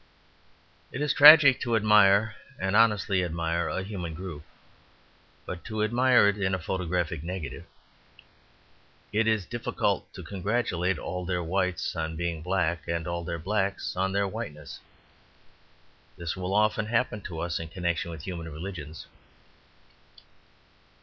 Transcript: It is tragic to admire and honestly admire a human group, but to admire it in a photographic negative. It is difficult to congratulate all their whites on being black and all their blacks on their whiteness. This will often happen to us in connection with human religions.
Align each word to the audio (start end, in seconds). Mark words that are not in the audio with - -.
It 0.91 0.99
is 0.99 1.13
tragic 1.13 1.61
to 1.61 1.75
admire 1.75 2.33
and 2.57 2.75
honestly 2.75 3.23
admire 3.23 3.67
a 3.69 3.83
human 3.83 4.15
group, 4.15 4.41
but 5.45 5.63
to 5.65 5.83
admire 5.83 6.27
it 6.27 6.39
in 6.39 6.55
a 6.55 6.59
photographic 6.59 7.21
negative. 7.23 7.65
It 9.13 9.27
is 9.27 9.45
difficult 9.45 10.11
to 10.15 10.23
congratulate 10.23 10.97
all 10.97 11.23
their 11.23 11.43
whites 11.43 11.95
on 11.95 12.15
being 12.15 12.41
black 12.41 12.87
and 12.87 13.05
all 13.05 13.23
their 13.23 13.37
blacks 13.37 13.95
on 13.95 14.11
their 14.11 14.27
whiteness. 14.27 14.79
This 16.17 16.35
will 16.35 16.55
often 16.55 16.87
happen 16.87 17.21
to 17.21 17.37
us 17.39 17.59
in 17.59 17.67
connection 17.67 18.09
with 18.09 18.23
human 18.23 18.51
religions. 18.51 19.05